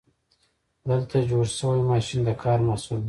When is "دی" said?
2.99-2.99